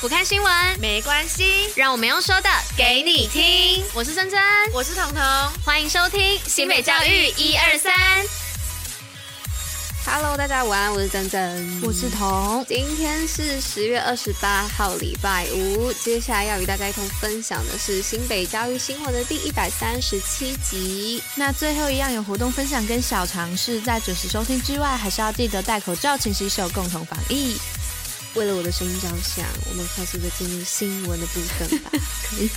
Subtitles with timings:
[0.00, 3.84] 不看新闻没关系，让我们用说的给你听。
[3.92, 4.40] 我是珍珍，
[4.72, 5.20] 我是彤彤，
[5.64, 7.92] 欢迎收听新北教育一二三。
[10.06, 12.64] Hello，大家午安，我是珍珍，我是彤。
[12.68, 15.92] 今天是十月二十八号，礼拜五。
[15.94, 21.20] 接下来要与大家一同分享的是新北教育新闻的第一百三十七集。
[21.34, 27.56] 那最后一样有活动分享跟小尝试，在准时收听之外，还是要记得戴口罩、勤洗手，共同防疫。
[28.34, 31.90] 为了我的声音着想，我们快速的进入新闻的部分吧。
[32.30, 32.50] 可以。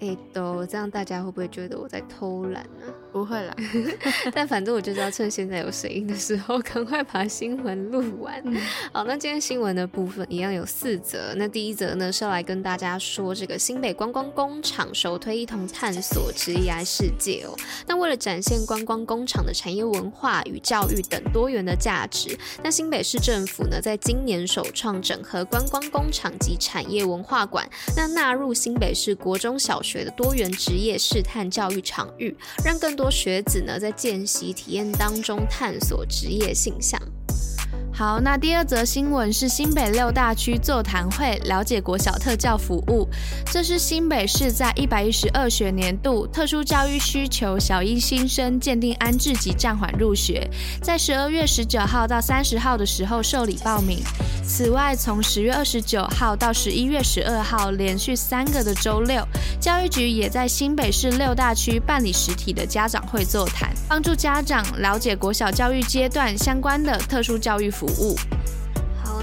[0.00, 2.86] 哎，都这样，大家会不会觉得我在偷懒呢？
[3.16, 3.56] 不会啦，
[4.34, 8.42] 但反正我就是要趁现在有水印的时候， 赶快把新闻录完。
[8.44, 8.54] 嗯、
[8.92, 11.32] 好，那今天新闻的部分一样有四则。
[11.36, 17.56] 那第一则呢是要来跟大家说，这个新北观光工厂首推一同探索职业世界哦。
[17.86, 33.05] 那为了展现观光工厂的产业文化与教育等多元的价值，那新北市政府呢在今年首创整合观光工厂及产业文化馆，那纳入新北市国中小学的多元职业试探教育场域，让更多。
[33.10, 37.00] 学子呢，在见习体验当中探索职业性向。
[37.96, 43.08] 好，那第二则新闻是新北六大区座谈会，了解国小特教服务。
[43.50, 50.46] 这是新北市在一百一十二学年度特殊教育需求小一新生鉴定安置及暂缓入学，
[50.82, 54.00] 在十二月十九号到三十号的时候受理报名。
[54.44, 59.26] 此外，从十月二十九号到十一月十二号，连续三个的周六，
[59.58, 67.85] 教育局也在新北市六大区办理实体的家长会座谈，帮助家长了解国小教育阶段相关的特殊教育服。
[67.86, 68.16] 服务。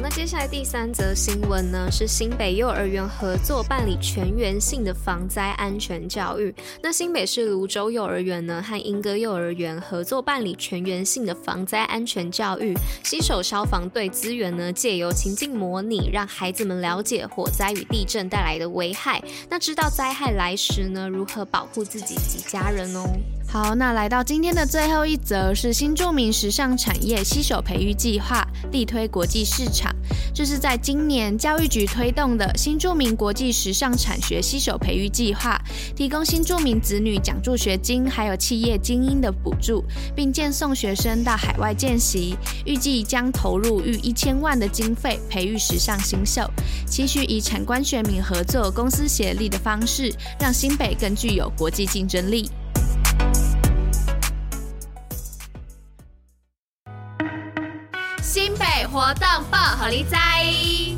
[0.00, 6.54] 那接下来第三则新闻呢，是新北幼儿园合作办理全员性的防灾安全教育。
[6.82, 23.04] 那新北市泸州幼儿园呢和英歌幼儿园合作办理全员性的防灾安全教育，携手消防队资源呢，借由情境模拟，让孩子们了解火灾与地震带来的危害，那知道灾害来时呢，如何保护自己及家人哦。
[23.48, 29.81] 好，那来到今天的最后一则是新著名时尚产业携手培育计划，力推国际市场。
[30.34, 35.60] 这是在今年教育局推动的新著名国际时尚产学携手培育计划，
[35.94, 39.84] 提供新著名子女奖助学金，还有企业精英的补助，
[40.16, 42.36] 并荐送学生到海外见习。
[42.64, 46.42] 预计将投入逾一千万的经费，培育时尚新秀，
[46.86, 52.50] 期许以产官学民合作、公私协力的方式，让新北更具有国际竞争力。
[58.22, 60.91] 新北活动报，虎哩知。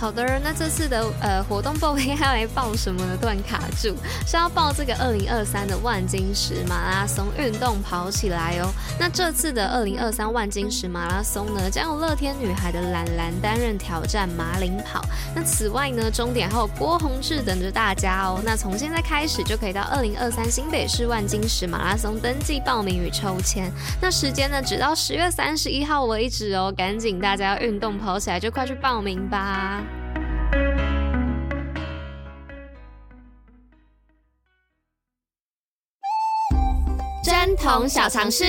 [0.00, 3.14] 好的，那这次的呃活动报应该要来报什么呢？
[3.20, 3.94] 断卡住，
[4.26, 8.72] 是要报这个二零二三的万金石马拉松运动跑起来哦。
[8.98, 15.04] 那这次的二零二三万金石马拉松呢，将由乐天女孩的兰兰担任挑战马领跑。
[15.34, 18.40] 那此外呢，终点还有郭宏志等着大家哦。
[18.42, 23.70] 那从现在开始就可以到二零二三新北市万金石马拉松登记报名与抽签。
[24.00, 26.72] 那时间呢，直到十月三十一号为止哦。
[26.74, 29.82] 赶紧大家要运动跑起来，就快去报名吧。
[37.22, 38.44] 针筒小尝试。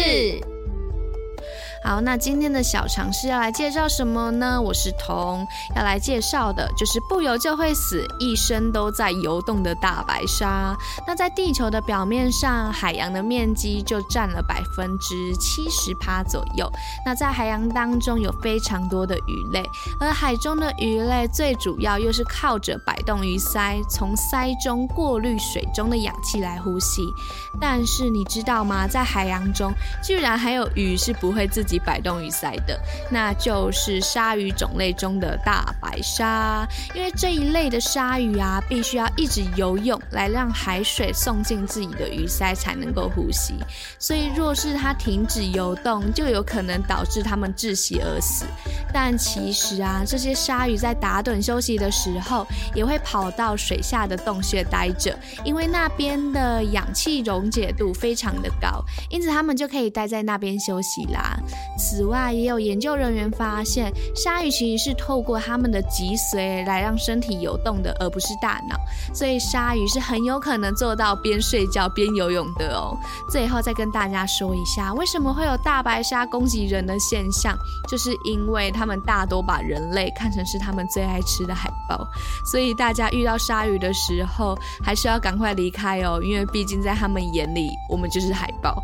[1.84, 4.62] 好，那今天的小常识要来介绍什么呢？
[4.62, 10.78] 我是彤，要来介绍的就是不游就会死，一生都在游动的大白鲨。
[11.08, 16.72] 那在地球的表面上，海洋的面积就占了百分之七十趴左右。
[17.04, 19.64] 那在海洋当中有非常多的鱼类，
[20.00, 27.02] 而海中的鱼类最主要又是靠着摆动鱼鳃，从鳃中过滤水中的氧气来呼吸。
[27.60, 28.88] 但是你知道吗？
[28.88, 36.68] 在海洋中，居然还有鱼是不会自己摆动鱼鳃的，那就是鲨鱼种类中的大白鲨。
[36.94, 43.56] 因为这一类的鲨鱼啊，必须要一直游泳来让海水送进自己的鱼鳃才能够呼吸。
[44.00, 48.46] 所以若是它停止游动，就有可能导致它们窒息而死。
[48.94, 61.38] 但其实啊，这些鲨鱼在打盹休息的时候，也会跑到水下的洞穴待着，因为那边的氧气溶解度非常的高，因此它们就可以待在那边休息啦。
[61.78, 68.76] 此外，也有研究人员发现，鲨鱼其实是透过它们的脊髓来让身体游动的，而不是大脑。
[69.14, 72.96] 所以，鲨鱼是很有可能做到边睡觉边游泳的哦。
[73.30, 77.58] 最后再跟大家说一下，为什么会有大白鲨攻击人的现象，
[77.90, 82.08] 就是因为它们大多把人类看成是他们最爱吃的海豹，
[82.46, 88.84] 所以大家遇到鲨鱼的时候，还是要赶快离开哦，因为毕竟在他们眼里，我们就是海豹。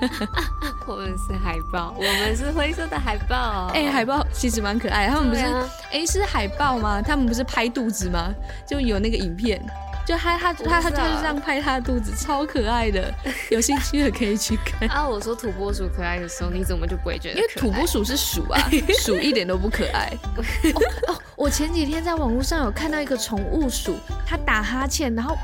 [0.90, 3.70] 我们是海豹，我们是灰色的海豹。
[3.72, 7.00] 哎、欸，海豹其实蛮可爱，他们不是哎、啊欸、是海豹吗？
[7.00, 8.34] 他们不是拍肚子吗？
[8.66, 9.64] 就有那个影片，
[10.10, 13.14] 就他他他他就是这样拍他的肚子，超可爱的。
[13.48, 14.88] 有兴趣的可以去看。
[14.88, 17.38] 啊，我说土拨鼠可爱的时候，你怎么就不会觉得？
[17.38, 18.60] 因为土拨鼠是鼠啊，
[18.98, 20.12] 鼠一点都不可爱。
[20.74, 23.96] 哦哦，我前几天在网络上有看到一个宠物鼠，
[24.26, 25.36] 它打哈欠，然后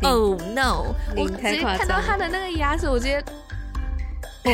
[0.00, 3.22] 哦 no，我直接看到它的那个牙齿，我直接。
[4.44, 4.50] 哦，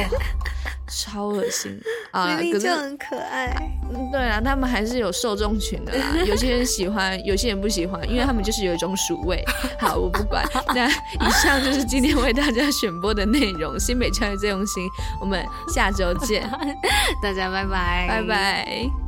[0.88, 1.80] 超恶心
[2.16, 2.36] 啊！
[2.36, 3.54] 可是就很可爱。
[3.92, 6.04] 嗯，对啊，他们还是有受众群的啦。
[6.26, 9.44] 有些人喜欢，有些人不喜欢，因为他们就是有一种鼠味。
[9.78, 10.44] 好，我不管。
[10.74, 13.78] 那以上就是今天为大家选播的内容。
[13.78, 14.88] 新北教育最用心，
[15.20, 16.48] 我们下周见，
[17.22, 19.05] 大家拜拜，拜拜。